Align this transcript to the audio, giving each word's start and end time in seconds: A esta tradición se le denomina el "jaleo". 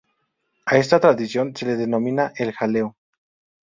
A 0.65 0.77
esta 0.77 0.99
tradición 0.99 1.55
se 1.55 1.67
le 1.67 1.75
denomina 1.77 2.33
el 2.37 2.53
"jaleo". 2.53 2.95